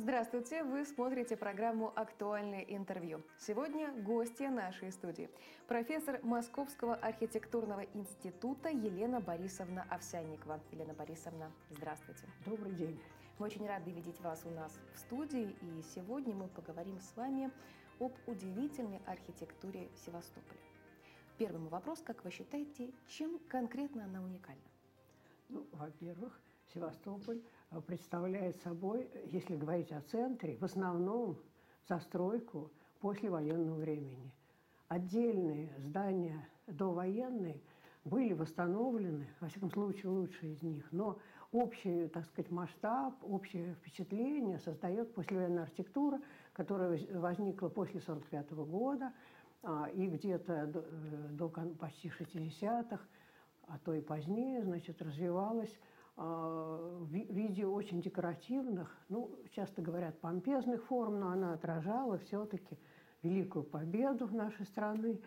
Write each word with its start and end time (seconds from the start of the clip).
Здравствуйте! 0.00 0.62
Вы 0.62 0.84
смотрите 0.84 1.36
программу 1.36 1.92
«Актуальное 1.96 2.60
интервью». 2.60 3.20
Сегодня 3.36 3.90
гости 3.90 4.44
нашей 4.44 4.92
студии. 4.92 5.28
Профессор 5.66 6.20
Московского 6.22 6.94
архитектурного 6.94 7.80
института 7.94 8.68
Елена 8.68 9.20
Борисовна 9.20 9.84
Овсянникова. 9.90 10.60
Елена 10.70 10.94
Борисовна, 10.94 11.50
здравствуйте. 11.70 12.22
Добрый 12.46 12.74
день. 12.74 13.00
Мы 13.40 13.46
очень 13.46 13.66
рады 13.66 13.90
видеть 13.90 14.20
вас 14.20 14.44
у 14.44 14.50
нас 14.50 14.78
в 14.94 14.98
студии. 15.00 15.56
И 15.62 15.82
сегодня 15.82 16.32
мы 16.32 16.46
поговорим 16.46 17.00
с 17.00 17.16
вами 17.16 17.50
об 17.98 18.12
удивительной 18.28 19.00
архитектуре 19.04 19.88
Севастополя. 19.96 20.60
Первый 21.38 21.58
мой 21.58 21.70
вопрос. 21.70 22.02
Как 22.02 22.22
вы 22.22 22.30
считаете, 22.30 22.92
чем 23.08 23.40
конкретно 23.48 24.04
она 24.04 24.22
уникальна? 24.22 24.62
Ну, 25.48 25.66
во-первых, 25.72 26.40
Севастополь 26.74 27.40
э, 27.70 27.80
представляет 27.80 28.60
собой, 28.60 29.08
если 29.26 29.56
говорить 29.56 29.92
о 29.92 30.00
центре, 30.02 30.56
в 30.56 30.64
основном 30.64 31.38
застройку 31.88 32.70
послевоенного 33.00 33.76
времени. 33.76 34.32
Отдельные 34.88 35.70
здания 35.78 36.48
довоенные 36.66 37.60
были 38.04 38.32
восстановлены, 38.32 39.26
во 39.40 39.48
всяком 39.48 39.70
случае, 39.70 40.10
лучшие 40.10 40.52
из 40.52 40.62
них, 40.62 40.90
но 40.92 41.18
общий, 41.52 42.08
так 42.08 42.24
сказать, 42.26 42.50
масштаб, 42.50 43.14
общее 43.22 43.74
впечатление 43.74 44.58
создает 44.58 45.14
послевоенная 45.14 45.64
архитектура, 45.64 46.20
которая 46.52 46.98
возникла 47.12 47.68
после 47.68 48.00
1945 48.00 48.52
года 48.68 49.12
а, 49.62 49.88
и 49.94 50.06
где-то 50.06 50.66
до, 50.66 50.80
э, 50.80 51.28
до 51.32 51.48
почти 51.48 52.08
60-х, 52.08 53.00
а 53.68 53.78
то 53.78 53.94
и 53.94 54.00
позднее, 54.00 54.62
значит, 54.62 55.00
развивалась 55.02 55.74
а, 56.16 56.98
в 57.00 57.12
виде 57.12 57.66
очень 57.66 58.00
декоративных, 58.02 58.96
ну, 59.08 59.38
часто 59.52 59.82
говорят, 59.82 60.20
помпезных 60.20 60.84
форм, 60.84 61.20
но 61.20 61.30
она 61.30 61.52
отражала 61.52 62.18
все-таки 62.18 62.78
великую 63.22 63.64
победу 63.64 64.26
нашей 64.28 64.66
страны 64.66 65.20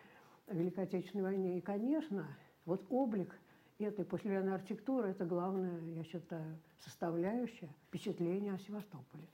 в 0.48 0.54
Великой 0.54 0.86
Отечественной 0.86 1.24
войне. 1.24 1.58
И, 1.58 1.62
конечно, 1.62 2.28
вот 2.66 2.86
облик 2.90 3.40
этой 3.80 4.06
послевоенной 4.06 4.56
архитектуры– 4.56 5.10
это 5.10 5.26
главная, 5.26 5.80
я 5.82 6.04
считаю, 6.04 6.60
составляющая 6.80 7.70
впечатления 7.88 8.54
о 8.54 8.60
Севастополе. 8.60 9.28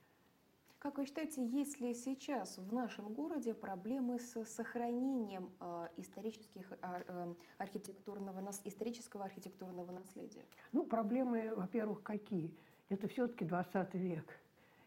Как 0.78 0.96
вы 0.96 1.06
считаете, 1.06 1.44
есть 1.44 1.80
ли 1.80 1.92
сейчас 1.92 2.56
в 2.56 2.72
нашем 2.72 3.12
городе 3.12 3.52
проблемы 3.52 4.20
с 4.20 4.44
сохранением 4.44 5.50
э, 5.58 5.88
исторических, 5.96 6.70
э, 6.70 6.76
э, 6.80 7.34
архитектурного, 7.58 8.48
исторического 8.64 9.24
архитектурного 9.24 9.90
наследия? 9.90 10.44
Ну, 10.70 10.84
проблемы, 10.84 11.52
во-первых, 11.56 12.04
какие? 12.04 12.54
Это 12.90 13.08
все-таки 13.08 13.44
20 13.44 13.94
век. 13.94 14.38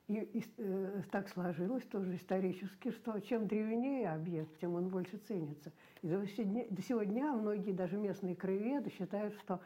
И, 0.07 0.13
и 0.13 0.43
э, 0.57 1.03
так 1.11 1.27
сложилось 1.27 1.83
тоже 1.83 2.15
исторически, 2.15 2.91
что 2.91 3.19
чем 3.19 3.47
древнее 3.47 4.11
объект, 4.11 4.57
тем 4.59 4.75
он 4.75 4.87
больше 4.87 5.17
ценится. 5.17 5.73
И 6.01 6.07
до, 6.07 6.25
сегодня, 6.25 6.67
до 6.69 6.81
сегодня 6.81 7.33
многие 7.33 7.73
даже 7.73 7.97
местные 7.97 8.37
краеведы 8.37 8.91
считают, 8.91 9.33
что 9.35 9.59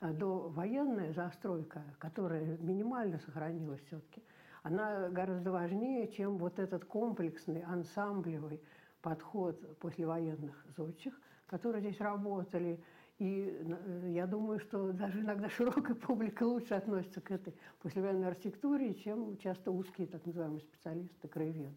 э, 0.00 0.12
до 0.12 0.48
военная 0.48 1.12
застройка, 1.12 1.82
которая 1.98 2.56
минимально 2.58 3.18
сохранилась 3.18 3.80
все-таки, 3.86 4.22
она 4.62 5.08
гораздо 5.08 5.50
важнее, 5.50 6.08
чем 6.08 6.38
вот 6.38 6.58
этот 6.58 6.84
комплексный, 6.84 7.62
ансамблевый 7.62 8.60
подход 9.00 9.78
послевоенных 9.78 10.64
зодчих, 10.76 11.20
которые 11.46 11.82
здесь 11.82 12.00
работали. 12.00 12.82
И 13.18 13.56
э, 13.60 14.10
я 14.10 14.26
думаю, 14.26 14.58
что 14.60 14.92
даже 14.92 15.20
иногда 15.20 15.48
широкая 15.48 15.94
публика 16.06 16.44
лучше 16.44 16.74
относится 16.74 17.20
к 17.20 17.30
этой 17.30 17.54
послевоенной 17.80 18.28
архитектуре, 18.28 18.94
чем 18.94 19.36
часто 19.38 19.70
узкие 19.70 20.06
так 20.06 20.24
называемые 20.24 20.60
специалисты, 20.60 21.28
краеведы. 21.28 21.76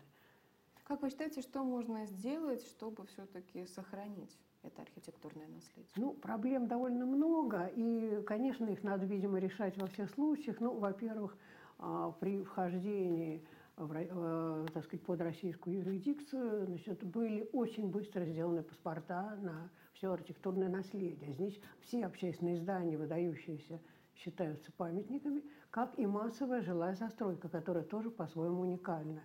Как 0.86 1.02
вы 1.02 1.10
считаете, 1.10 1.42
что 1.42 1.64
можно 1.64 2.06
сделать, 2.06 2.64
чтобы 2.68 3.08
все-таки 3.08 3.66
сохранить 3.66 4.38
это 4.62 4.84
архитектурное 4.84 5.48
наследие? 5.48 5.92
Ну, 5.96 6.14
проблем 6.14 6.68
довольно 6.68 7.08
много, 7.08 7.66
и, 7.76 8.22
конечно, 8.28 8.66
их 8.66 8.84
надо, 8.84 9.08
видимо, 9.08 9.40
решать 9.40 9.76
во 9.78 9.88
всех 9.88 10.12
случаях. 10.12 10.60
Ну, 10.60 10.78
во-первых, 10.78 11.36
при 12.20 12.44
вхождении 12.44 13.46
в, 13.78 13.92
э, 13.94 14.66
так 14.74 14.86
сказать, 14.86 15.06
под 15.06 15.22
российскую 15.22 15.78
юрисдикцию 15.78 16.66
значит, 16.66 17.04
были 17.04 17.50
очень 17.52 17.90
быстро 17.90 18.26
сделаны 18.26 18.64
паспорта 18.64 19.36
на 19.42 19.70
все 19.94 20.12
архитектурное 20.12 20.70
наследие. 20.70 21.34
Здесь 21.34 21.60
все 21.82 22.06
общественные 22.06 22.58
здания, 22.58 22.98
выдающиеся, 22.98 23.82
считаются 24.16 24.72
памятниками, 24.72 25.44
как 25.72 25.98
и 26.00 26.06
массовая 26.06 26.62
жилая 26.62 26.96
застройка, 26.96 27.50
которая 27.50 27.84
тоже 27.84 28.10
по-своему 28.10 28.62
уникальна. 28.62 29.22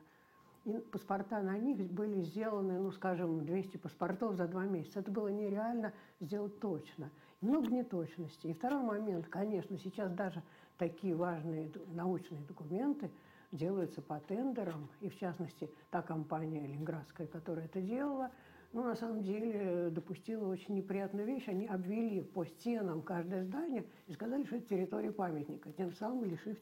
И 0.64 0.72
паспорта 0.92 1.40
на 1.40 1.56
них 1.56 1.78
были 1.90 2.20
сделаны, 2.20 2.78
ну, 2.78 2.90
скажем, 2.90 3.46
200 3.46 3.78
паспортов 3.78 4.34
за 4.34 4.46
два 4.46 4.64
месяца. 4.64 5.00
Это 5.00 5.10
было 5.10 5.28
нереально 5.28 5.92
сделать 6.20 6.58
точно. 6.60 7.10
Много 7.40 7.68
неточностей. 7.70 8.50
И 8.50 8.54
второй 8.54 8.82
момент, 8.82 9.26
конечно, 9.28 9.78
сейчас 9.78 10.12
даже 10.12 10.42
такие 10.80 11.14
важные 11.14 11.70
научные 11.92 12.40
документы 12.42 13.10
делаются 13.52 14.00
по 14.00 14.18
тендерам. 14.18 14.88
И, 15.00 15.08
в 15.08 15.16
частности, 15.18 15.70
та 15.90 16.02
компания 16.02 16.60
ленинградская, 16.60 17.26
которая 17.26 17.66
это 17.66 17.80
делала, 17.80 18.30
ну, 18.72 18.84
на 18.84 18.94
самом 18.94 19.22
деле, 19.22 19.90
допустила 19.90 20.48
очень 20.48 20.74
неприятную 20.74 21.26
вещь. 21.26 21.48
Они 21.48 21.66
обвели 21.66 22.22
по 22.22 22.44
стенам 22.44 23.02
каждое 23.02 23.44
здание 23.44 23.84
и 24.06 24.12
сказали, 24.12 24.44
что 24.44 24.56
это 24.56 24.68
территория 24.68 25.12
памятника, 25.12 25.70
тем 25.72 25.92
самым 25.92 26.24
лишив 26.24 26.56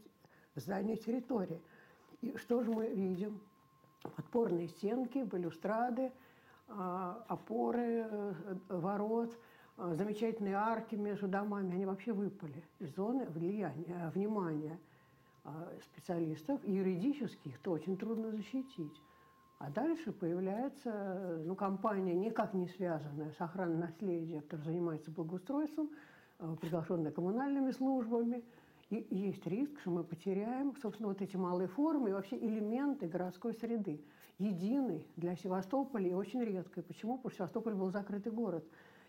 здания 0.57 0.97
территории. 0.97 1.61
И 2.21 2.37
что 2.37 2.63
же 2.63 2.71
мы 2.71 2.89
видим? 2.89 3.41
подпорные 4.17 4.69
стенки, 4.69 5.19
балюстрады, 5.19 6.13
а, 6.69 7.25
опоры 7.29 8.07
э, 8.09 8.35
ворот, 8.69 9.33
а, 9.33 9.39
замечательные 9.79 10.55
арки 10.55 10.95
между 10.95 11.29
домами, 11.29 11.75
они 11.75 11.87
вообще 11.87 12.13
выпали 12.13 12.65
из 12.79 12.95
зоны 12.95 13.27
влияния, 13.27 14.11
внимания 14.15 14.79
а, 15.45 15.73
специалистов. 15.83 16.61
Юридически 16.65 17.49
их-то 17.49 17.73
очень 17.73 17.97
трудно 17.97 18.31
защитить. 18.31 19.03
А 19.59 19.71
дальше 19.71 20.13
появляется 20.13 21.43
ну, 21.45 21.57
компания, 21.57 22.15
никак 22.15 22.55
не 22.55 22.69
связанная 22.69 23.33
с 23.33 23.41
охраной 23.41 23.77
наследия, 23.77 24.41
которая 24.43 24.67
занимается 24.67 25.11
благоустройством, 25.11 25.91
приглашенная 26.61 27.11
коммунальными 27.11 27.71
службами– 27.73 28.45
и 28.91 29.07
есть 29.11 29.47
риск, 29.47 29.79
что 29.81 29.91
мы 29.91 30.03
потеряем, 30.03 30.75
собственно, 30.81 31.09
вот 31.09 31.21
эти 31.21 31.37
малые 31.37 31.69
формы 31.69 32.09
и 32.09 32.13
вообще 32.13 32.39
элементы 32.39 33.07
городской 33.07 33.53
среды. 33.53 34.01
Единый 34.39 35.07
для 35.17 35.37
Севастополя 35.37 36.09
и 36.09 36.15
очень 36.15 36.43
редкой. 36.43 36.83
Почему? 36.83 37.17
Потому 37.17 37.31
что 37.31 37.37
Севастополь 37.39 37.75
был 37.75 37.91
закрытый 37.91 38.33
город. 38.33 38.65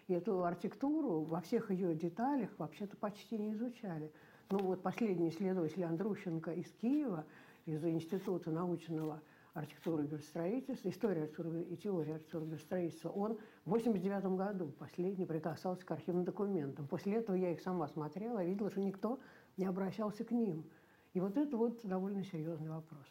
И 0.10 0.14
эту 0.14 0.44
архитектуру 0.44 1.22
во 1.22 1.40
всех 1.40 1.70
ее 1.70 1.94
деталях 1.94 2.50
вообще-то 2.58 2.98
почти 2.98 3.38
не 3.38 3.54
изучали. 3.54 4.12
Ну 4.50 4.58
вот 4.58 4.82
последний 4.82 5.30
исследователь 5.30 5.84
Андрущенко 5.84 6.52
из 6.52 6.66
Киева, 6.82 7.26
из 7.68 7.86
Института 7.86 8.50
научного 8.50 9.22
архитектуры 9.54 10.06
и 10.06 10.08
градостроительства, 10.08 10.90
история 10.90 11.22
архитектуры 11.26 11.62
и 11.62 11.78
теория 11.78 12.14
архитектуры 12.16 12.46
и 12.46 12.48
градостроительства, 12.48 13.10
он 13.10 13.38
в 13.66 13.70
89 13.70 14.36
году 14.36 14.70
последний 14.80 15.28
прикасался 15.28 15.86
к 15.86 15.92
архивным 15.92 16.26
документам. 16.26 16.88
После 16.88 17.18
этого 17.18 17.36
я 17.36 17.52
их 17.52 17.62
сама 17.62 17.88
смотрела, 17.88 18.44
видела, 18.44 18.72
что 18.72 18.82
никто 18.82 19.20
не 19.58 19.66
обращался 19.66 20.24
к 20.24 20.32
ним. 20.32 20.68
И 21.14 21.20
вот 21.20 21.38
это 21.38 21.56
вот 21.56 21.86
довольно 21.86 22.24
серьезный 22.24 22.70
вопрос. 22.70 23.06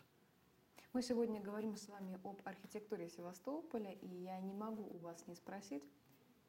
Мы 0.92 1.02
сегодня 1.02 1.40
говорим 1.40 1.76
с 1.76 1.86
вами 1.88 2.18
об 2.24 2.40
архитектуре 2.42 3.08
Севастополя, 3.08 3.92
и 3.92 4.08
я 4.08 4.40
не 4.40 4.52
могу 4.52 4.82
у 4.82 4.98
вас 4.98 5.24
не 5.28 5.36
спросить, 5.36 5.84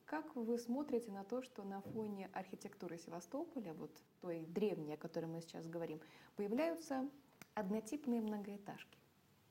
как 0.09 0.35
вы 0.35 0.57
смотрите 0.57 1.11
на 1.11 1.23
то, 1.23 1.43
что 1.43 1.63
на 1.63 1.81
фоне 1.81 2.29
архитектуры 2.33 2.97
Севастополя, 2.97 3.73
вот 3.73 3.91
той 4.21 4.43
древней, 4.47 4.93
о 4.93 4.97
которой 4.97 5.27
мы 5.27 5.39
сейчас 5.41 5.67
говорим, 5.67 5.99
появляются 6.35 7.07
однотипные 7.53 8.19
многоэтажки? 8.21 8.97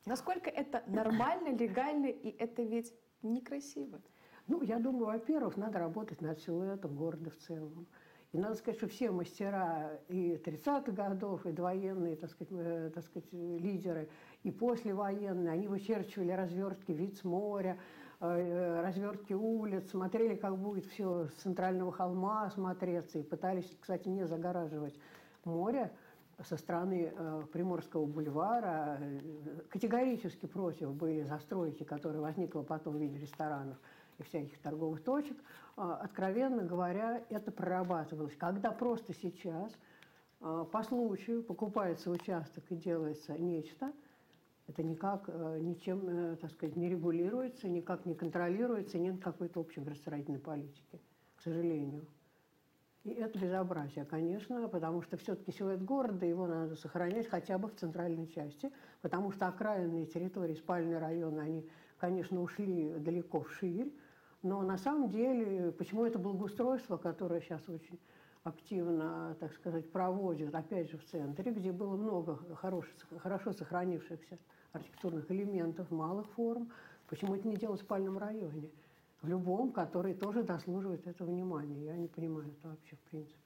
Насколько 0.05 0.51
это 0.51 0.83
нормально, 0.89 1.55
легально, 1.57 2.07
и 2.07 2.35
это 2.39 2.63
ведь 2.63 2.93
некрасиво? 3.23 4.01
Ну, 4.49 4.63
я 4.63 4.81
думаю, 4.81 5.07
во-первых, 5.07 5.57
надо 5.57 5.79
работать 5.79 6.21
над 6.21 6.41
силуэтом 6.41 6.97
города 6.97 7.31
в 7.31 7.37
целом. 7.37 7.87
И 8.33 8.39
надо 8.39 8.57
сказать, 8.57 8.79
что 8.79 8.89
все 8.89 9.13
мастера 9.13 10.01
и 10.09 10.41
30-х 10.45 10.91
годов, 10.91 11.47
и 11.47 11.53
довоенные, 11.53 12.17
так 12.17 12.31
сказать, 12.31 12.53
э, 12.53 12.91
так 12.93 13.05
сказать, 13.05 13.33
лидеры, 13.33 14.09
и 14.43 14.51
послевоенные, 14.51 15.53
они 15.53 15.69
вычерчивали 15.69 16.33
развертки 16.33 16.91
вид 16.91 17.17
с 17.17 17.25
моря, 17.25 17.79
развертки 18.21 19.33
улиц, 19.33 19.91
смотрели, 19.91 20.35
как 20.35 20.57
будет 20.59 20.87
все 20.87 21.27
с 21.27 21.43
центрального 21.43 21.93
холма 21.93 22.51
смотреться, 22.51 23.19
и 23.19 23.23
пытались, 23.23 23.71
кстати, 23.81 24.09
не 24.09 24.27
загораживать 24.27 24.99
море, 25.45 25.93
со 26.45 26.57
стороны 26.57 27.13
э, 27.13 27.43
Приморского 27.53 28.07
бульвара 28.07 28.99
э, 29.01 29.21
категорически 29.69 30.47
против 30.47 30.95
были 30.95 31.23
застройки, 31.23 31.83
которые 31.83 32.21
возникла 32.21 32.63
потом 32.63 32.97
в 32.97 33.01
виде 33.01 33.19
ресторанов 33.19 33.77
и 34.19 34.23
всяких 34.23 34.59
торговых 34.61 35.03
точек. 35.03 35.37
Э, 35.77 35.97
откровенно 36.01 36.63
говоря, 36.63 37.25
это 37.29 37.51
прорабатывалось. 37.51 38.37
Когда 38.37 38.71
просто 38.71 39.15
сейчас 39.15 39.73
э, 40.41 40.65
по 40.71 40.83
случаю 40.85 41.43
покупается 41.43 42.11
участок 42.11 42.65
и 42.71 42.77
делается 42.77 43.37
нечто, 43.37 43.93
Это 44.69 44.83
никак 44.83 45.25
э, 45.29 45.59
ничем, 45.63 46.07
э, 46.07 46.37
так 46.37 46.51
сказать, 46.53 46.77
не 46.77 46.91
регулируется, 46.91 47.69
никак 47.69 48.05
не 48.05 48.15
контролируется, 48.15 48.99
нет 48.99 49.19
какой-то 49.19 49.61
общей 49.61 49.81
градостроительной 49.81 50.39
политики, 50.39 51.01
к 51.37 51.41
сожалению. 51.41 52.07
И 53.05 53.11
это 53.11 53.39
безобразие, 53.39 54.05
конечно, 54.05 54.69
потому 54.69 55.01
что 55.01 55.17
все-таки 55.17 55.53
силуэт 55.53 55.83
города, 55.83 56.27
его 56.27 56.47
надо 56.47 56.77
сохранять 56.77 57.29
хотя 57.29 57.57
бы 57.57 57.69
в 57.69 57.77
центральной 57.77 58.27
части, 58.27 58.71
потому 59.01 59.33
что 59.33 59.49
окраинные 59.49 60.05
территории, 60.05 60.55
спальные 60.55 60.99
районы, 60.99 61.41
они, 61.41 61.67
конечно, 61.97 62.43
ушли 62.43 62.93
далеко 62.99 63.41
вширь, 63.41 63.91
но 64.43 64.61
на 64.61 64.77
самом 64.77 65.09
деле, 65.09 65.73
почему 65.73 66.05
это 66.05 66.19
благоустройство, 66.19 66.99
которое 66.99 67.41
сейчас 67.41 67.67
очень 67.71 67.99
активно, 68.45 69.35
так 69.41 69.55
сказать, 69.55 69.91
проводят, 69.91 70.55
опять 70.55 70.91
же, 70.91 70.99
в 70.99 71.05
центре, 71.07 71.53
где 71.53 71.73
было 71.73 71.97
много 71.97 72.37
хороших, 72.57 72.93
хорошо 73.23 73.53
сохранившихся 73.53 74.39
архитектурных 74.73 75.31
элементов, 75.31 75.91
малых 75.91 76.27
форм, 76.31 76.71
почему 77.09 77.35
это 77.35 77.49
не 77.49 77.57
делать 77.57 77.81
в 77.81 77.85
спальном 77.85 78.19
районе? 78.19 78.71
В 79.23 79.29
любом, 79.29 79.73
который 79.73 80.15
тоже 80.15 80.43
заслуживает 80.43 81.07
этого 81.07 81.29
внимания. 81.29 81.87
Я 81.87 81.97
не 81.97 82.07
понимаю 82.07 82.49
это 82.49 82.69
вообще 82.69 82.97
в 82.97 83.11
принципе. 83.11 83.39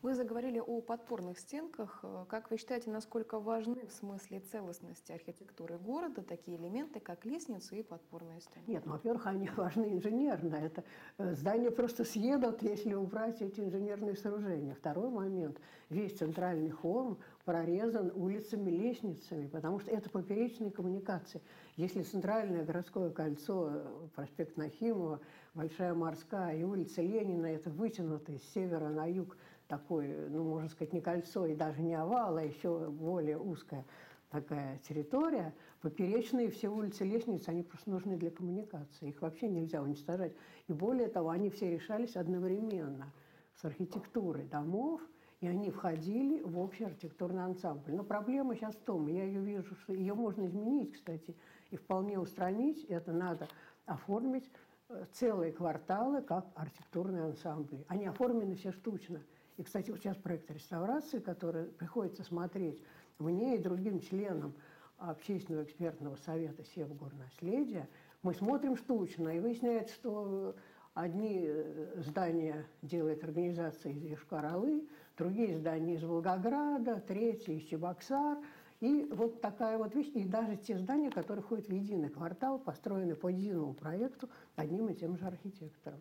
Вы 0.00 0.14
заговорили 0.14 0.60
о 0.60 0.80
подпорных 0.80 1.40
стенках. 1.40 2.04
Как 2.28 2.52
вы 2.52 2.56
считаете, 2.56 2.88
насколько 2.88 3.40
важны 3.40 3.84
в 3.84 3.90
смысле 3.90 4.38
целостности 4.38 5.10
архитектуры 5.10 5.76
города 5.76 6.22
такие 6.22 6.56
элементы, 6.56 7.00
как 7.00 7.24
лестницы 7.24 7.80
и 7.80 7.82
подпорные 7.82 8.40
стены? 8.40 8.62
Нет, 8.68 8.86
ну, 8.86 8.92
во-первых, 8.92 9.26
они 9.26 9.48
важны 9.56 9.92
инженерно. 9.92 10.54
Это 10.54 10.84
э, 11.18 11.34
здания 11.34 11.72
просто 11.72 12.04
съедут, 12.04 12.62
если 12.62 12.94
убрать 12.94 13.42
эти 13.42 13.60
инженерные 13.60 14.14
сооружения. 14.14 14.76
Второй 14.76 15.10
момент. 15.10 15.58
Весь 15.90 16.16
центральный 16.16 16.70
холм 16.70 17.18
прорезан 17.48 18.12
улицами, 18.14 18.70
лестницами, 18.70 19.46
потому 19.46 19.80
что 19.80 19.90
это 19.90 20.10
поперечные 20.10 20.70
коммуникации. 20.70 21.40
Если 21.76 22.02
центральное 22.02 22.62
городское 22.62 23.08
кольцо, 23.08 23.70
э, 23.72 24.08
проспект 24.14 24.58
Нахимова, 24.58 25.18
Большая 25.54 25.94
Морская 25.94 26.58
и 26.58 26.62
улица 26.62 27.00
Ленина, 27.00 27.46
это 27.46 27.70
вытянутый 27.70 28.38
с 28.38 28.52
севера 28.52 28.90
на 28.90 29.06
юг 29.06 29.34
такой, 29.66 30.28
ну, 30.28 30.44
можно 30.44 30.68
сказать, 30.68 30.92
не 30.92 31.00
кольцо 31.00 31.46
и 31.46 31.56
даже 31.56 31.80
не 31.80 31.94
овал, 31.94 32.36
а 32.36 32.42
еще 32.42 32.90
более 32.90 33.38
узкая 33.38 33.86
такая 34.28 34.76
территория, 34.86 35.54
поперечные 35.80 36.50
все 36.50 36.68
улицы, 36.68 37.06
лестницы, 37.06 37.48
они 37.48 37.62
просто 37.62 37.88
нужны 37.88 38.18
для 38.18 38.30
коммуникации. 38.30 39.08
Их 39.08 39.22
вообще 39.22 39.48
нельзя 39.48 39.82
уничтожать. 39.82 40.34
И 40.66 40.74
более 40.74 41.08
того, 41.08 41.30
они 41.30 41.48
все 41.48 41.70
решались 41.70 42.14
одновременно 42.14 43.10
с 43.54 43.64
архитектурой 43.64 44.44
домов, 44.44 45.00
и 45.40 45.46
они 45.46 45.70
входили 45.70 46.40
в 46.42 46.58
общий 46.58 46.84
архитектурный 46.84 47.44
ансамбль. 47.44 47.92
Но 47.92 48.02
проблема 48.02 48.54
сейчас 48.54 48.74
в 48.74 48.80
том, 48.80 49.06
я 49.06 49.24
ее 49.24 49.40
вижу, 49.40 49.74
что 49.76 49.92
ее 49.92 50.14
можно 50.14 50.46
изменить, 50.46 50.92
кстати, 50.92 51.36
и 51.70 51.76
вполне 51.76 52.18
устранить. 52.18 52.84
Это 52.84 53.12
надо 53.12 53.48
оформить 53.86 54.50
э, 54.88 55.04
целые 55.12 55.52
кварталы 55.52 56.22
как 56.22 56.46
архитектурные 56.54 57.24
ансамбли. 57.24 57.84
Они 57.88 58.06
оформлены 58.06 58.56
все 58.56 58.72
штучно– 58.72 59.20
и, 59.58 59.64
кстати, 59.64 59.90
вот 59.90 59.98
сейчас 59.98 60.16
проект 60.16 60.50
реставрации, 60.52 61.18
который 61.18 61.64
приходится 61.64 62.22
смотреть 62.22 62.80
мне 63.18 63.56
и 63.56 63.58
другим 63.58 63.98
членам 63.98 64.54
общественного 64.98 65.64
экспертного 65.64 66.14
совета 66.14 66.64
Севгорнаследия, 66.64 67.88
мы 68.22 68.34
смотрим 68.34 68.76
штучно, 68.76 69.30
и 69.30 69.40
выясняется, 69.40 69.94
что 69.94 70.54
одни 70.94 71.44
э, 71.46 72.02
здания 72.02 72.66
делает 72.82 73.22
организация 73.24 73.92
из 73.92 74.02
Ешкар-Олы, 74.02 74.88
другие 75.16 75.56
здания 75.58 75.94
из 75.94 76.02
Волгограда, 76.02 77.00
третьи 77.00 77.54
из 77.54 77.64
Чебоксар. 77.64 78.38
И 78.80 79.08
вот 79.10 79.40
такая 79.40 79.76
вот 79.76 79.94
вещь. 79.94 80.10
И 80.14 80.24
даже 80.24 80.56
те 80.56 80.78
здания, 80.78 81.10
которые 81.10 81.42
входят 81.42 81.66
в 81.66 81.72
единый 81.72 82.08
квартал, 82.08 82.58
построены 82.58 83.16
по 83.16 83.28
единому 83.28 83.74
проекту 83.74 84.28
одним 84.56 84.88
и 84.88 84.94
тем 84.94 85.16
же 85.16 85.26
архитектором. 85.26 86.00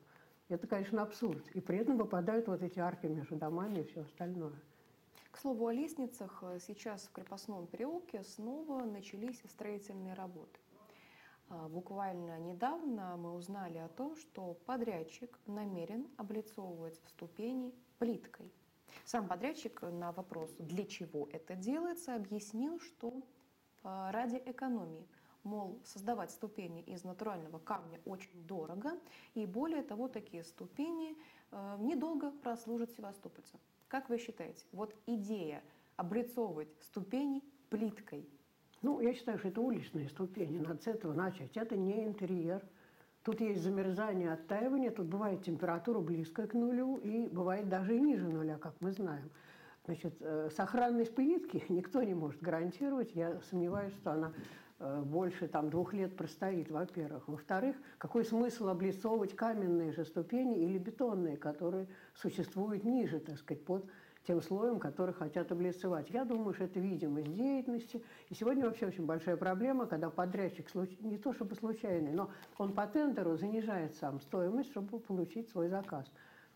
Это, 0.50 0.68
конечно, 0.68 1.01
абсурд. 1.01 1.44
И 1.56 1.60
при 1.60 1.80
этом 1.80 1.98
выпадают 1.98 2.48
вот 2.48 2.62
эти 2.62 2.80
арки 2.80 3.07
между 3.07 3.36
домами 3.36 3.80
и 3.80 3.83
все 3.83 4.01
остальное. 4.01 4.54
К 5.31 5.38
слову 5.38 5.68
о 5.68 5.74
лестницах, 5.74 6.44
сейчас 6.60 7.04
в 7.04 7.12
крепостном 7.12 7.68
переулке 7.68 8.24
снова 8.24 8.83
начались 8.86 9.42
строительные 9.50 10.13
работы. 10.13 10.60
А, 11.50 11.68
буквально 11.68 12.40
недавно 12.40 13.18
мы 13.18 13.34
узнали 13.34 13.78
о 13.78 13.88
том, 13.88 14.16
что 14.16 14.54
подрядчик 14.66 15.40
намерен 15.46 16.08
облицовывать 16.18 17.00
ступени 17.08 17.74
плиткой. 18.00 18.52
Сам 19.06 19.28
подрядчик 19.28 19.82
на 19.82 20.12
вопрос, 20.12 20.52
для 20.60 20.86
чего 20.86 21.30
это 21.32 21.56
делается, 21.56 22.16
объяснил, 22.16 22.80
что 22.80 23.22
а, 23.84 24.12
ради 24.12 24.42
экономии– 24.46 25.08
мол, 25.48 25.80
создавать 25.84 26.32
ступени 26.32 26.82
из 26.82 27.04
натурального 27.04 27.58
камня 27.58 28.00
очень 28.06 28.46
дорого, 28.46 29.00
и 29.34 29.46
более 29.46 29.82
того, 29.82 30.08
такие 30.08 30.44
ступени 30.44 31.16
э, 31.52 31.78
недолго 31.80 32.32
прослужат 32.32 32.92
севастопольцам. 32.92 33.60
Как 33.88 34.10
вы 34.10 34.18
считаете, 34.20 34.66
вот 34.72 34.94
идея 35.08 35.64
облицовывать 35.96 36.70
ступени 36.82 37.42
плиткой? 37.70 38.30
Ну, 38.82 39.00
я 39.00 39.14
считаю, 39.14 39.40
что 39.40 39.48
это 39.48 39.62
уличные 39.62 40.10
ступени, 40.10 40.60
надо 40.60 40.82
с 40.82 40.88
этого 40.88 41.14
начать. 41.14 41.56
Это 41.56 41.76
не 41.76 42.06
интерьер. 42.06 42.62
Тут 43.24 43.42
есть 43.42 43.62
замерзание, 43.62 44.32
оттаивание, 44.32 44.92
тут 44.92 45.08
бывает 45.08 45.44
температура 45.44 46.00
близкая 46.00 46.48
к 46.48 46.54
нулю, 46.54 46.98
и 46.98 47.28
бывает 47.28 47.68
даже 47.68 47.96
и 47.96 48.00
ниже 48.00 48.28
нуля, 48.28 48.58
как 48.58 48.76
мы 48.80 48.92
знаем. 48.92 49.30
Значит, 49.86 50.16
э, 50.20 50.50
сохранность 50.56 51.16
плитки 51.16 51.64
никто 51.70 52.04
не 52.04 52.14
может 52.14 52.42
гарантировать. 52.42 53.16
Я 53.16 53.42
сомневаюсь, 53.50 53.94
что 53.96 54.12
она 54.12 54.34
Э, 54.80 55.02
больше 55.04 55.48
там, 55.48 55.70
двух 55.72 55.94
лет 55.94 56.16
простоит, 56.16 56.70
во-первых. 56.70 57.28
Во-вторых, 57.28 57.76
какой 57.98 58.24
смысл 58.24 58.70
облицовывать 58.70 59.36
каменные 59.36 59.92
же 59.92 60.06
ступени 60.06 60.60
или 60.60 60.78
бетонные, 60.78 61.36
которые 61.36 61.88
существуют 62.14 62.84
ниже, 62.84 63.20
так 63.20 63.40
сказать, 63.40 63.66
под 63.66 63.86
тем 64.28 64.42
слоем, 64.42 64.80
который 64.80 65.14
хотят 65.14 65.52
облицевать. 65.52 66.10
Я 66.10 66.26
думаю, 66.26 66.54
что 66.54 66.66
это 66.66 66.80
видимость 66.80 67.34
деятельности. 67.34 68.04
И 68.30 68.36
сегодня 68.36 68.66
вообще 68.66 68.88
очень 68.88 69.06
большая 69.06 69.38
проблема, 69.38 69.88
когда 69.88 70.10
подрядчик, 70.10 70.68
не 71.00 71.18
то 71.18 71.34
чтобы 71.34 71.56
случайный, 71.56 72.12
но 72.12 72.30
он 72.58 72.74
по 72.74 72.86
тендеру 72.86 73.38
занижает 73.38 73.96
сам 73.96 74.20
стоимость, 74.20 74.72
чтобы 74.72 75.00
получить 75.00 75.50
свой 75.50 75.70
заказ. 75.70 76.12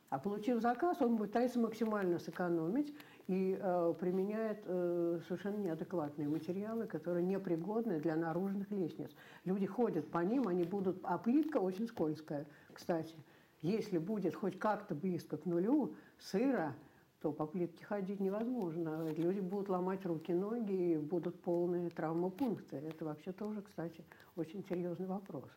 А 0.09 0.19
получив 0.19 0.61
заказ, 0.61 1.01
он 1.01 1.17
пытается 1.17 1.57
максимально 1.57 2.19
сэкономить 2.19 2.93
и 3.27 3.57
э, 3.57 3.93
применяет 3.97 4.61
э, 4.65 5.21
совершенно 5.25 5.55
неадекватные 5.55 6.27
материалы, 6.27 6.85
которые 6.85 7.25
непригодны 7.25 8.01
для 8.01 8.17
наружных 8.17 8.69
лестниц. 8.71 9.11
Люди 9.45 9.65
ходят 9.65 10.11
по 10.11 10.19
ним, 10.19 10.49
они 10.49 10.65
будут... 10.65 10.99
А 11.03 11.17
плитка 11.17 11.59
очень 11.59 11.87
скользкая, 11.87 12.45
кстати. 12.73 13.15
Если 13.61 13.97
будет 13.97 14.35
хоть 14.35 14.59
как-то 14.59 14.95
близко 14.95 15.37
к 15.37 15.45
нулю 15.45 15.95
сыра, 16.19 16.75
то 17.21 17.31
по 17.31 17.45
плитке 17.45 17.85
ходить 17.85 18.19
невозможно. 18.19 19.09
Люди 19.11 19.39
будут 19.39 19.69
ломать 19.69 20.05
руки, 20.05 20.33
ноги 20.33 20.93
и 20.93 20.97
будут 20.97 21.41
полные 21.41 21.89
травмопункты. 21.89 22.77
Это 22.77 23.05
вообще 23.05 23.31
тоже, 23.31 23.61
кстати, 23.61 24.03
очень 24.35 24.65
серьезный 24.67 25.05
вопрос. 25.05 25.49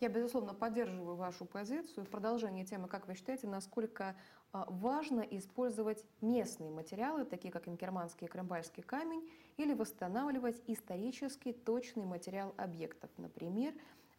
Я, 0.00 0.10
безусловно, 0.10 0.52
поддерживаю 0.52 1.16
вашу 1.16 1.46
позицию. 1.46 2.04
В 2.04 2.10
продолжении 2.10 2.64
темы, 2.64 2.86
как 2.86 3.06
вы 3.06 3.14
считаете, 3.14 3.46
насколько 3.46 4.14
а, 4.52 4.66
важно 4.68 5.20
использовать 5.20 6.04
местные 6.20 6.70
материалы, 6.70 7.24
такие 7.24 7.50
как 7.50 7.66
инкерманский 7.66 8.26
и 8.26 8.30
крымбальский 8.30 8.82
камень, 8.82 9.26
или 9.56 9.72
восстанавливать 9.72 10.60
исторически 10.66 11.52
точный 11.52 12.04
материал 12.04 12.52
объектов, 12.58 13.08
например, 13.16 13.72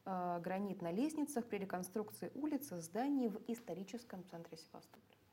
а, 0.05 0.39
гранит 0.39 0.81
на 0.81 0.91
лестницах 0.91 1.45
при 1.45 1.57
реконструкции 1.57 2.31
улицы 2.33 2.79
зданий 2.79 3.27
в 3.27 3.39
историческом 3.47 4.23
центре 4.23 4.57
Севастополя? 4.57 5.26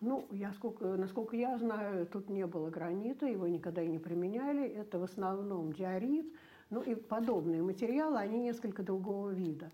Ну, 0.00 0.26
я 0.30 0.52
сколько, 0.52 0.96
насколько 0.96 1.36
я 1.36 1.56
знаю, 1.58 2.06
тут 2.06 2.28
не 2.28 2.46
было 2.46 2.68
гранита, 2.70 3.26
его 3.26 3.46
никогда 3.46 3.82
и 3.82 3.88
не 3.88 3.98
применяли. 3.98 4.66
Это 4.66 4.98
в 4.98 5.04
основном 5.04 5.72
диорит, 5.72 6.32
ну 6.70 6.82
и 6.82 6.94
подобные 6.94 7.62
материалы, 7.62 8.18
они 8.18 8.38
несколько 8.40 8.82
другого 8.82 9.30
вида. 9.30 9.70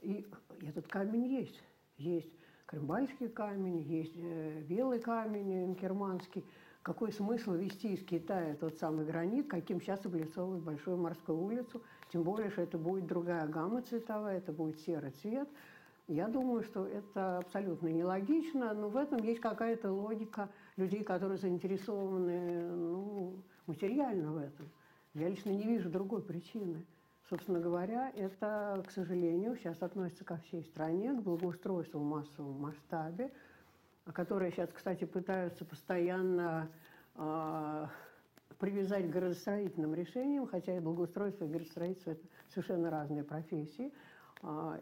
И 0.00 0.26
этот 0.62 0.86
камень 0.88 1.26
есть. 1.26 1.62
Есть 1.96 2.32
крымбальский 2.66 3.28
камень, 3.28 3.80
есть 3.80 4.14
э, 4.16 4.62
белый 4.62 5.00
камень 5.00 5.64
инкерманский. 5.64 6.44
Какой 6.82 7.12
смысл 7.12 7.54
везти 7.54 7.94
из 7.94 8.04
Китая 8.04 8.54
тот 8.54 8.78
самый 8.78 9.04
гранит, 9.04 9.48
каким 9.48 9.80
сейчас 9.80 10.06
облицовывают 10.06 10.64
Большую 10.64 10.96
морскую 10.96 11.38
улицу, 11.38 11.82
тем 12.10 12.22
более, 12.22 12.50
что 12.50 12.62
это 12.62 12.78
будет 12.78 13.06
другая 13.06 13.46
гамма 13.46 13.82
цветовая, 13.82 14.38
это 14.38 14.52
будет 14.52 14.78
серый 14.80 15.10
цвет. 15.10 15.48
Я 16.08 16.26
думаю, 16.26 16.62
что 16.62 16.86
это 16.86 17.36
абсолютно 17.36 17.88
нелогично, 17.88 18.72
но 18.72 18.88
в 18.88 18.96
этом 18.96 19.22
есть 19.22 19.40
какая-то 19.40 19.92
логика 19.92 20.48
людей, 20.78 21.04
которые 21.04 21.36
заинтересованы 21.36 22.62
ну, 22.66 23.42
материально 23.66 24.32
в 24.32 24.38
этом. 24.38 24.70
Я 25.12 25.28
лично 25.28 25.50
не 25.50 25.64
вижу 25.64 25.90
другой 25.90 26.22
причины. 26.22 26.86
Собственно 27.28 27.60
говоря, 27.60 28.10
это, 28.16 28.82
к 28.86 28.90
сожалению, 28.90 29.54
сейчас 29.56 29.82
относится 29.82 30.24
ко 30.24 30.38
всей 30.38 30.64
стране, 30.64 31.12
к 31.12 31.20
благоустройству 31.20 32.00
в 32.00 32.04
массовом 32.04 32.58
масштабе, 32.58 33.30
которые 34.14 34.50
сейчас, 34.50 34.70
кстати, 34.72 35.04
пытаются 35.04 35.66
постоянно 35.66 36.70
э, 37.16 37.86
привязать 38.58 39.06
к 39.08 39.12
градостроительным 39.12 39.94
решениям, 39.94 40.46
хотя 40.46 40.74
и 40.74 40.80
благоустройство, 40.80 41.44
и 41.44 41.48
градостроительство– 41.48 42.10
это 42.12 42.26
совершенно 42.48 42.88
разные 42.88 43.24
профессии 43.24 43.92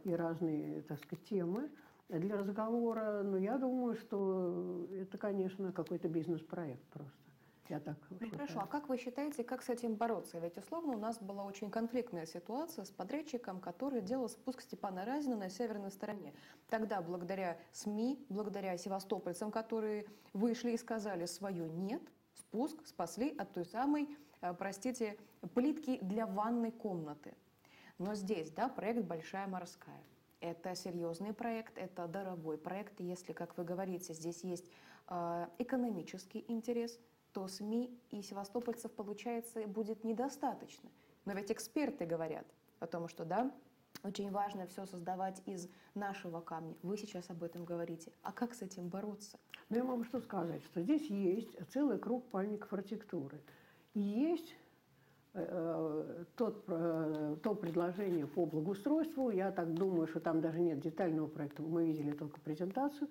и 0.04 0.12
разные, 0.12 0.82
так 0.82 0.98
сказать, 0.98 1.24
темы 1.24 1.70
для 2.08 2.36
разговора. 2.36 3.22
Но 3.22 3.36
я 3.36 3.58
думаю, 3.58 3.94
что 3.94 4.86
это, 4.92 5.18
конечно, 5.18 5.72
какой-то 5.72 6.08
бизнес-проект 6.08 6.84
просто. 6.88 7.26
Я 7.68 7.80
так 7.80 7.96
ну, 8.10 8.30
Хорошо, 8.30 8.60
а 8.60 8.66
как 8.66 8.88
вы 8.88 8.96
считаете, 8.96 9.42
как 9.42 9.62
с 9.62 9.68
этим 9.68 9.96
бороться? 9.96 10.38
Ведь, 10.38 10.56
условно, 10.56 10.94
у 10.94 10.98
нас 10.98 11.18
была 11.18 11.44
очень 11.44 11.70
конфликтная 11.70 12.24
ситуация 12.24 12.84
с 12.84 12.90
подрядчиком, 12.90 13.60
который 13.60 14.02
делал 14.02 14.28
спуск 14.28 14.60
Степана 14.60 15.04
Разина 15.04 15.36
на 15.36 15.50
северной 15.50 15.90
стороне. 15.90 16.32
Тогда, 16.68 17.02
благодаря 17.02 17.58
СМИ, 17.72 18.24
благодаря 18.28 18.76
севастопольцам, 18.78 19.50
которые 19.50 20.06
вышли 20.32 20.72
и 20.72 20.76
сказали 20.76 21.26
свое 21.26 21.68
«нет», 21.68 22.02
спуск 22.34 22.86
спасли 22.86 23.34
от 23.36 23.52
той 23.52 23.64
самой, 23.64 24.16
э, 24.42 24.54
простите, 24.54 25.18
плитки 25.54 25.98
для 26.02 26.26
ванной 26.26 26.70
комнаты. 26.70 27.34
Но 27.98 28.14
здесь, 28.14 28.50
да, 28.50 28.68
проект 28.68 29.04
«Большая 29.04 29.46
морская». 29.46 30.02
Это 30.40 30.74
серьезный 30.74 31.32
проект, 31.32 31.78
это 31.78 32.06
дорогой 32.06 32.58
проект. 32.58 33.00
Если, 33.00 33.32
как 33.32 33.56
вы 33.56 33.64
говорите, 33.64 34.12
здесь 34.12 34.44
есть 34.44 34.70
э, 35.08 35.46
экономический 35.58 36.44
интерес, 36.48 37.00
то 37.32 37.48
СМИ 37.48 37.98
и 38.10 38.22
севастопольцев, 38.22 38.92
получается, 38.92 39.66
будет 39.66 40.04
недостаточно. 40.04 40.90
Но 41.24 41.32
ведь 41.32 41.50
эксперты 41.50 42.04
говорят 42.04 42.46
о 42.80 42.86
том, 42.86 43.08
что 43.08 43.24
да, 43.24 43.50
очень 44.02 44.30
важно 44.30 44.66
все 44.66 44.84
создавать 44.86 45.42
из 45.46 45.68
нашего 45.94 46.40
камня. 46.40 46.76
Вы 46.82 46.98
сейчас 46.98 47.30
об 47.30 47.42
этом 47.42 47.64
говорите. 47.64 48.12
А 48.22 48.30
как 48.30 48.54
с 48.54 48.62
этим 48.62 48.88
бороться? 48.88 49.38
Ну, 49.68 49.76
я 49.76 49.84
могу 49.84 50.04
что 50.04 50.20
сказать, 50.20 50.62
что 50.64 50.82
здесь 50.82 51.08
есть 51.10 51.56
целый 51.70 51.98
круг 51.98 52.24
памятников 52.28 52.72
архитектуры. 52.72 53.40
И 53.94 54.00
есть 54.00 54.54
тот, 56.36 56.64
э, 56.68 57.36
то 57.42 57.54
предложение 57.54 58.26
по 58.26 58.46
благоустройству, 58.46 59.30
я 59.30 59.50
так 59.50 59.74
думаю, 59.74 60.06
что 60.06 60.20
там 60.20 60.40
даже 60.40 60.60
нет 60.60 60.80
детального 60.80 61.26
проекта, 61.26 61.62
мы 61.62 61.86
видели 61.86 62.12
только 62.12 62.40
презентацию, 62.40 63.08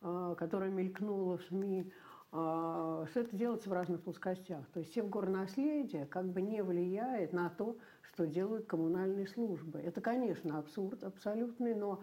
э, 0.00 0.34
которая 0.38 0.70
мелькнула 0.70 1.36
в 1.36 1.42
СМИ, 1.42 1.82
э, 1.82 1.86
что 2.32 3.20
это 3.20 3.36
делается 3.36 3.68
в 3.68 3.72
разных 3.74 4.00
плоскостях. 4.02 4.66
То 4.72 4.80
есть 4.80 4.94
Севгорнаследие 4.94 6.06
как 6.06 6.26
бы 6.26 6.40
не 6.40 6.62
влияет 6.62 7.34
на 7.34 7.50
то, 7.50 7.76
что 8.02 8.26
делают 8.26 8.66
коммунальные 8.66 9.26
службы. 9.26 9.78
Это, 9.78 10.00
конечно, 10.00 10.58
абсурд 10.58 11.04
абсолютный, 11.04 11.74
но 11.74 12.02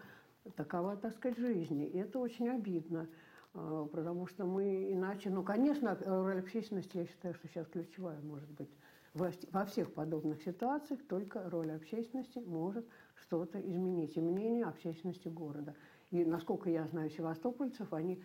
такова, 0.56 0.98
так 0.98 1.14
сказать, 1.14 1.40
жизнь. 1.40 1.82
И 1.82 1.98
это 1.98 2.20
очень 2.20 2.50
обидно. 2.50 3.08
А, 3.56 3.86
потому 3.86 4.28
что 4.28 4.46
мы 4.46 4.92
иначе, 4.92 5.32
ну, 5.32 5.42
конечно, 5.42 5.98
роль 6.06 6.40
общественности, 6.40 6.98
я 6.98 7.06
считаю, 7.08 7.34
что 7.34 7.48
сейчас 7.48 7.68
ключевая 7.68 8.20
может 8.22 8.50
быть 8.52 8.70
во 9.14 9.66
всех 9.66 9.94
подобных 9.94 10.42
ситуациях, 10.42 11.00
только 11.08 11.50
роль 11.50 11.72
общественности 11.72 12.40
может 12.40 12.88
что-то 13.16 13.60
изменить, 13.60 14.18
и 14.18 14.22
мнение 14.22 14.66
общественности 14.66 15.28
города. 15.28 15.76
И, 16.10 16.26
насколько 16.26 16.70
я 16.70 16.88
знаю 16.88 17.10
севастопольцев, 17.10 17.94
они 17.94 18.22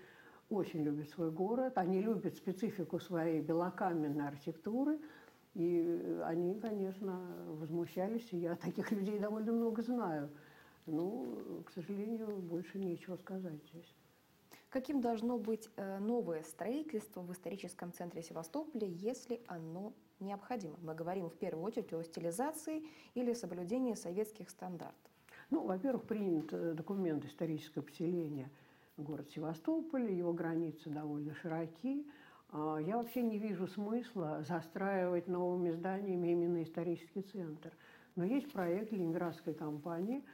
очень 0.49 0.83
любят 0.83 1.11
свой 1.11 1.31
город, 1.31 1.77
они 1.77 2.01
любят 2.01 2.37
специфику 2.37 2.99
своей 2.99 3.43
белокаменной 3.43 4.29
архитектуры, 4.29 4.99
и 5.55 6.21
они, 6.25 6.59
конечно, 6.59 7.21
возмущались, 7.49 8.33
и 8.33 8.39
я 8.39 8.57
таких 8.57 8.91
людей 8.93 9.19
довольно 9.19 9.53
много 9.53 9.83
знаю. 9.83 10.31
Ну, 10.87 11.63
к 11.67 11.71
сожалению, 11.71 12.39
больше 12.39 12.79
нечего 12.79 13.17
сказать 13.17 13.63
здесь. 13.71 13.95
Каким 14.71 15.01
должно 15.01 15.39
быть 15.39 15.69
э, 15.77 15.99
новое 15.99 16.43
строительство 16.43 17.21
в 17.21 17.33
историческом 17.33 17.93
центре 17.93 18.23
Севастополя, 18.23 18.87
если 18.87 19.41
оно 19.47 19.93
необходимо? 20.21 20.77
Мы 20.83 20.95
говорим 20.95 21.29
в 21.29 21.37
первую 21.37 21.65
очередь 21.65 21.93
о 21.93 22.03
стилизации 22.03 22.85
или 23.15 23.33
соблюдении 23.33 23.95
советских 23.95 24.51
стандартов. 24.51 25.13
Ну, 25.51 25.65
во-первых, 25.65 26.05
принят 26.05 26.53
э, 26.53 26.75
документ 26.75 27.25
исторического 27.25 27.83
поселения 27.83 28.51
город 28.97 29.31
Севастополь, 29.31 30.11
его 30.13 30.33
границы 30.33 30.91
довольно 30.91 31.35
широки. 31.35 32.07
А, 32.51 32.79
я 32.79 32.97
вообще 32.97 33.23
не 33.23 33.39
вижу 33.39 33.67
смысла 33.67 34.43
застраивать 34.47 35.29
новыми 35.29 35.71
зданиями 35.71 36.29
именно 36.29 36.63
исторический 36.63 37.23
центр. 37.23 37.73
Но 38.17 38.25
есть 38.25 38.53
проект 38.53 38.93
ленинградской 38.93 39.55
компании, 39.55 40.25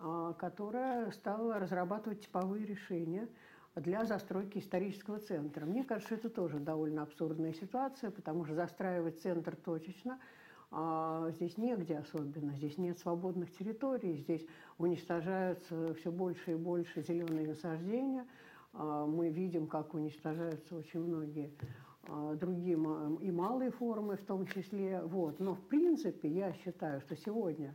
а, 0.00 0.32
которая 0.32 1.10
стала 1.12 1.58
разрабатывать 1.58 2.22
типовые 2.22 2.66
решения– 2.66 3.28
для 3.76 4.04
застройки 4.04 4.58
исторического 4.58 5.18
центра. 5.18 5.66
Мне 5.66 5.84
кажется, 5.84 6.14
это 6.14 6.28
тоже 6.28 6.58
довольно 6.58 7.02
абсурдная 7.02 7.52
ситуация, 7.52 8.10
потому 8.10 8.44
что 8.44 8.54
застраивать 8.54 9.20
центр 9.20 9.56
точечно 9.56 10.18
а 10.76 11.30
здесь 11.30 11.56
негде 11.56 11.98
особенно, 11.98 12.52
здесь 12.54 12.78
нет 12.78 12.98
свободных 12.98 13.52
территорий, 13.52 14.16
здесь 14.16 14.44
уничтожаются 14.78 15.94
все 15.94 16.10
больше 16.10 16.52
и 16.52 16.56
больше 16.56 17.00
зеленые 17.02 17.46
насаждения. 17.46 18.26
А 18.72 19.06
мы 19.06 19.28
видим, 19.28 19.68
как 19.68 19.94
уничтожаются 19.94 20.74
очень 20.74 20.98
многие 20.98 21.52
а, 22.08 22.34
другие 22.34 22.74
и 23.20 23.30
малые 23.30 23.70
формы 23.70 24.16
в 24.16 24.24
том 24.24 24.46
числе. 24.48 25.00
Вот. 25.02 25.38
Но 25.38 25.54
в 25.54 25.60
принципе 25.60 26.28
я 26.28 26.52
считаю, 26.54 27.00
что 27.02 27.14
сегодня 27.14 27.72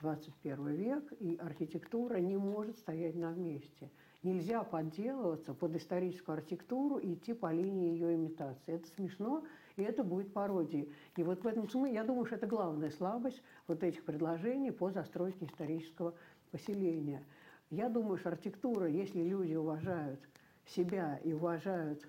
21 0.00 0.68
век, 0.68 1.12
и 1.20 1.36
архитектура 1.36 2.16
не 2.20 2.38
может 2.38 2.78
стоять 2.78 3.16
на 3.16 3.32
месте– 3.32 3.90
Нельзя 4.22 4.62
подделываться 4.64 5.54
под 5.54 5.74
историческую 5.76 6.34
архитектуру 6.36 6.98
и 6.98 7.14
идти 7.14 7.32
по 7.32 7.50
линии 7.50 7.92
ее 7.92 8.14
имитации. 8.14 8.74
Это 8.74 8.86
смешно, 8.88 9.44
и 9.76 9.82
это 9.82 10.04
будет 10.04 10.34
пародией. 10.34 10.92
И 11.16 11.22
вот 11.22 11.42
в 11.42 11.46
этом 11.46 11.68
смысле, 11.70 11.94
я 11.94 12.04
думаю, 12.04 12.26
что 12.26 12.34
это 12.34 12.46
главная 12.46 12.90
слабость 12.90 13.42
вот 13.66 13.82
этих 13.82 14.04
предложений 14.04 14.72
по 14.72 14.90
застройке 14.90 15.46
исторического 15.46 16.14
поселения. 16.50 17.24
Я 17.70 17.88
думаю, 17.88 18.18
что 18.18 18.28
архитектура, 18.28 18.88
если 18.88 19.22
люди 19.22 19.54
уважают 19.54 20.20
себя 20.66 21.18
и 21.24 21.32
уважают 21.32 22.06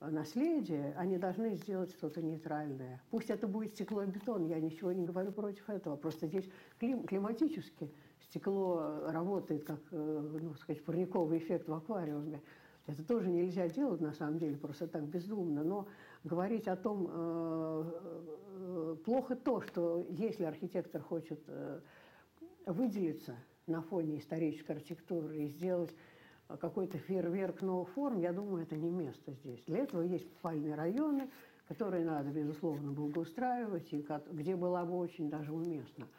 наследие, 0.00 0.94
они 0.98 1.16
должны 1.16 1.54
сделать 1.54 1.90
что-то 1.92 2.20
нейтральное. 2.20 3.00
Пусть 3.10 3.30
это 3.30 3.46
будет 3.46 3.72
стекло 3.72 4.02
и 4.02 4.06
бетон, 4.06 4.44
я 4.44 4.60
ничего 4.60 4.92
не 4.92 5.06
говорю 5.06 5.32
против 5.32 5.70
этого. 5.70 5.96
Просто 5.96 6.26
здесь 6.26 6.48
клим, 6.78 7.04
климатически 7.04 7.90
стекло 8.22 9.00
работает 9.06 9.64
как, 9.64 9.80
э, 9.90 10.38
ну, 10.40 10.54
сказать, 10.54 10.84
парниковый 10.84 11.38
эффект 11.38 11.68
в 11.68 11.74
аквариуме. 11.74 12.42
Это 12.86 13.04
тоже 13.04 13.28
нельзя 13.28 13.68
делать, 13.68 14.00
на 14.00 14.12
самом 14.12 14.38
деле, 14.38 14.56
просто 14.56 14.86
так 14.86 15.04
бездумно. 15.04 15.64
Но 15.64 15.88
говорить 16.24 16.68
о 16.68 16.76
том, 16.76 17.08
э, 17.10 17.84
э, 18.58 18.96
плохо 19.04 19.36
то, 19.36 19.60
что 19.60 20.06
если 20.10 20.44
архитектор 20.44 21.00
хочет 21.02 21.40
выделиться 22.66 23.36
на 23.66 23.80
фоне 23.80 24.18
исторической 24.18 24.72
архитектуры 24.72 25.38
и 25.38 25.46
сделать 25.48 25.94
какой-то 26.60 26.98
фейерверк 26.98 27.62
новых 27.62 27.88
форм, 27.90 28.18
я 28.18 28.32
думаю, 28.32 28.62
это 28.62 28.76
не 28.76 28.90
место 28.90 29.32
здесь. 29.32 29.62
Для 29.66 29.78
этого 29.78 30.02
есть 30.02 30.28
спальные 30.38 30.74
районы, 30.74 31.30
которые 31.68 32.04
надо, 32.04 32.30
безусловно, 32.30 32.92
благоустраивать, 32.92 33.92
и 33.92 34.04
где 34.32 34.56
было 34.56 34.84
бы 34.84 34.96
очень 34.96 35.30
даже 35.30 35.52
уместно– 35.52 36.06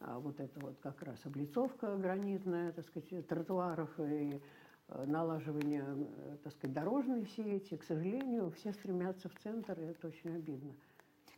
вот 0.00 0.40
это 0.40 0.60
вот 0.60 0.78
как 0.80 1.02
раз 1.02 1.18
облицовка 1.24 1.96
гранитная, 1.96 2.72
так 2.72 2.86
сказать, 2.86 3.26
тротуаров 3.26 3.90
и 3.98 4.40
э, 4.88 5.04
налаживание, 5.06 5.84
э, 5.86 6.36
так 6.42 6.52
сказать, 6.52 6.74
дорожной 6.74 7.26
сети. 7.26 7.76
К 7.76 7.84
сожалению, 7.84 8.50
все 8.50 8.72
стремятся 8.72 9.28
в 9.28 9.34
центр, 9.42 9.80
и 9.80 9.84
это 9.84 10.08
очень 10.08 10.34
обидно. 10.34 10.74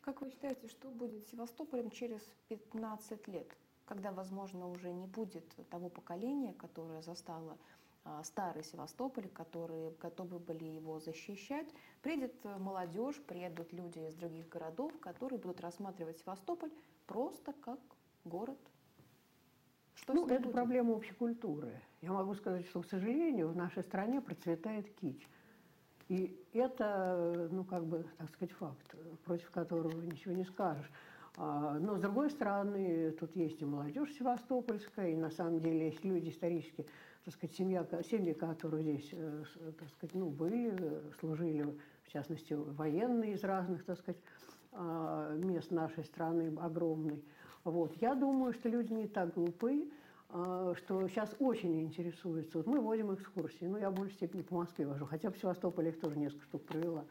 Как 0.01 0.21
вы 0.23 0.31
считаете, 0.31 0.69
что 0.69 0.89
будет 0.89 1.25
с 1.25 1.31
Севастополем 1.31 1.91
через 1.91 2.23
15 2.49 3.27
лет, 3.29 3.49
когда, 3.87 4.13
возможно, 4.13 4.69
уже 4.69 4.93
не 4.93 5.07
будет 5.07 5.45
того 5.71 5.89
поколения, 5.89 6.55
которое 6.55 7.03
застало 7.03 7.59
а, 8.05 8.23
старый 8.23 8.63
Севастополь, 8.63 9.29
которые 9.29 9.91
готовы 10.01 10.39
были 10.39 10.65
его 10.65 11.01
защищать. 11.01 11.67
Придет 12.03 12.35
э, 12.45 12.57
молодежь, 12.57 13.21
приедут 13.27 13.73
люди 13.73 13.99
из 13.99 14.15
других 14.15 14.49
городов, 14.49 14.93
которые 15.01 15.41
будут 15.41 15.61
рассматривать 15.61 16.19
Севастополь 16.19 16.71
просто 17.07 17.53
как 17.53 17.81
город? 18.27 18.59
Что 19.95 20.13
ну, 20.13 20.29
это 20.29 20.49
проблема 20.51 20.93
общей 20.93 21.15
культуры. 21.15 21.81
Я 22.03 22.13
могу 22.13 22.35
сказать, 22.35 22.67
что, 22.67 22.83
к 22.83 22.87
сожалению, 22.87 23.49
в 23.49 23.57
нашей 23.57 23.83
стране 23.83 24.21
процветает 24.21 24.89
кич. 24.95 25.27
И 26.09 26.39
это, 26.53 27.49
ну, 27.51 27.65
как 27.65 27.85
бы, 27.85 28.05
так 28.19 28.29
сказать, 28.31 28.53
факт, 28.53 28.95
против 29.25 29.51
которого 29.51 30.01
ничего 30.03 30.35
не 30.35 30.45
скажешь. 30.45 30.91
А, 31.37 31.79
но, 31.79 31.97
с 31.97 32.01
другой 32.01 32.31
стороны, 32.31 33.11
тут 33.13 33.35
есть 33.37 33.61
и 33.61 33.65
молодежь 33.65 34.13
севастопольская, 34.15 35.11
и 35.11 35.17
на 35.17 35.31
самом 35.31 35.61
деле 35.61 35.87
есть 35.87 36.05
люди 36.05 36.31
исторически, 36.31 36.87
так 37.25 37.35
сказать, 37.35 37.57
семья, 37.57 37.87
семьи, 38.09 38.33
которые 38.33 38.85
здесь, 38.85 39.11
э, 39.13 39.45
так 39.79 39.89
сказать, 39.91 40.15
ну, 40.15 40.31
были, 40.31 41.03
служили, 41.19 41.77
в 42.05 42.13
частности, 42.13 42.55
военные 42.55 43.33
из 43.35 43.45
разных, 43.45 43.85
так 43.85 43.99
сказать, 43.99 44.21
мест 45.37 45.71
нашей 45.71 46.05
страны 46.05 46.55
огромной. 46.61 47.25
Вот. 47.65 47.93
Я 48.01 48.15
думаю, 48.15 48.53
что 48.53 48.69
люди 48.69 48.93
не 48.93 49.09
так 49.09 49.35
глупы, 49.35 49.89
а, 50.29 50.75
что 50.77 51.07
сейчас 51.09 51.35
очень 51.39 51.83
интересуются. 51.83 52.59
Вот 52.59 52.67
мы 52.67 52.81
водим 52.81 53.15
экскурсии, 53.15 53.65
ну, 53.65 53.79
я 53.79 53.91
в 53.91 53.95
большей 53.95 54.15
степени 54.15 54.43
по 54.43 54.57
Москве 54.57 54.87
вожу, 54.87 55.07
хотя 55.07 55.31
в 55.31 55.39
Севастополе 55.39 55.91
их 55.91 56.01
тоже 56.01 56.19
несколько 56.19 56.45
штук 56.45 56.65
провела. 56.65 57.05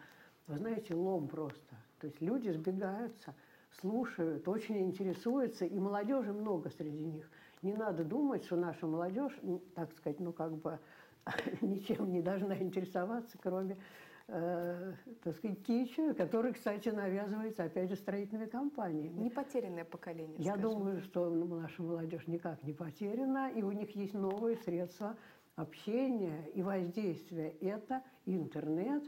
Вы 0.47 0.57
знаете, 0.57 0.93
лом 0.93 1.27
просто. 1.27 1.75
То 1.99 2.07
есть 2.07 2.21
люди 2.21 2.49
сбегаются, 2.49 3.33
слушают, 3.79 4.47
очень 4.47 4.77
интересуются, 4.83 5.65
и 5.65 5.79
молодежи 5.79 6.33
много 6.33 6.69
среди 6.69 7.03
них. 7.03 7.29
Не 7.61 7.73
надо 7.73 8.03
думать, 8.03 8.45
что 8.45 8.57
наша 8.57 8.85
молодежь, 8.85 9.33
так 9.73 9.91
сказать, 9.93 10.19
ну 10.19 10.33
как 10.33 10.55
бы 10.55 10.79
ничем 11.61 12.11
не 12.11 12.21
должна 12.21 12.55
интересоваться, 12.57 13.37
кроме 13.41 13.77
э, 14.27 14.93
так 15.23 15.35
сказать, 15.35 15.63
кича, 15.63 16.13
который, 16.13 16.53
кстати, 16.53 16.89
навязывается, 16.89 17.63
опять 17.63 17.89
же, 17.89 17.95
строительными 17.95 18.47
компаниями. 18.47 19.17
Не 19.19 19.29
потерянное 19.29 19.85
поколение, 19.85 20.37
Я 20.39 20.53
скажем. 20.53 20.71
думаю, 20.71 21.01
что 21.01 21.29
ну, 21.29 21.45
наша 21.59 21.81
молодежь 21.81 22.27
никак 22.27 22.63
не 22.63 22.73
потеряна, 22.73 23.51
и 23.51 23.61
у 23.61 23.71
них 23.71 23.95
есть 23.95 24.13
новые 24.13 24.57
средства 24.57 25.15
общения 25.55 26.49
и 26.53 26.61
воздействия. 26.61 27.49
Это 27.61 28.03
интернет, 28.25 29.03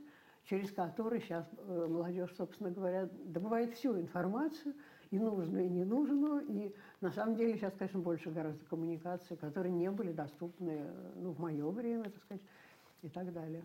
через 0.45 0.71
который 0.71 1.21
сейчас 1.21 1.45
э, 1.57 1.88
молодежь, 1.89 2.33
собственно 2.36 2.71
говоря, 2.71 3.09
добывает 3.25 3.74
всю 3.74 4.00
информацию, 4.00 4.74
и 5.12 5.19
нужную, 5.19 5.65
и 5.65 5.69
ненужную. 5.69 6.45
И 6.47 6.75
на 7.01 7.12
самом 7.12 7.36
деле 7.36 7.55
сейчас, 7.55 7.74
конечно, 7.77 8.00
больше 8.00 8.29
гораздо 8.29 8.63
коммуникаций, 8.65 9.38
которые 9.38 9.71
не 9.71 9.89
были 9.89 10.12
доступны 10.12 10.81
э, 10.81 11.12
ну, 11.15 11.31
в 11.31 11.39
мое 11.39 11.69
время, 11.69 12.05
так 12.05 12.21
сказать, 12.24 12.43
и 13.01 13.09
так 13.09 13.31
далее. 13.31 13.63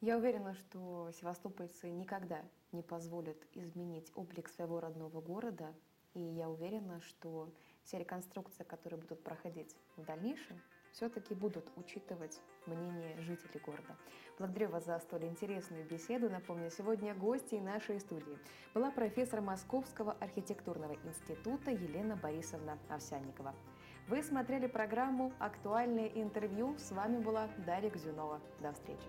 Я 0.00 0.16
уверена, 0.16 0.54
что 0.54 1.10
севастопольцы 1.10 1.90
никогда 1.90 2.44
не 2.70 2.82
позволят 2.82 3.36
изменить 3.54 4.12
облик 4.14 4.48
своего 4.48 4.78
родного 4.78 5.20
города. 5.20 5.74
И 6.14 6.20
я 6.20 6.48
уверена, 6.48 7.00
что 7.00 7.52
все 7.82 7.98
реконструкции, 7.98 8.62
которые 8.62 9.00
будут 9.00 9.24
проходить 9.24 9.74
в 9.96 10.04
дальнейшем, 10.04 10.60
все-таки 10.92 11.34
будут 11.34 11.70
учитывать 11.76 12.40
мнение 12.66 13.20
жителей 13.20 13.60
города. 13.60 13.96
Благодарю 14.38 14.70
вас 14.70 14.86
за 14.86 14.98
столь 15.00 15.24
интересную 15.24 15.84
беседу. 15.84 16.30
Напомню, 16.30 16.70
сегодня 16.70 17.14
гостьей 17.14 17.60
нашей 17.60 17.98
студии 17.98 18.38
была 18.74 18.90
профессор 18.92 19.40
Московского 19.40 20.12
архитектурного 20.12 20.94
института 21.04 21.72
Елена 21.72 22.16
Борисовна 22.16 22.78
Овсянникова. 22.88 23.54
Вы 24.08 24.22
смотрели 24.22 24.68
программу 24.68 25.32
«Актуальное 25.38 26.06
интервью». 26.06 26.78
С 26.78 26.92
вами 26.92 27.18
была 27.22 27.48
Дарья 27.66 27.90
Гзюнова. 27.90 28.40
До 28.60 28.72
встречи. 28.72 29.08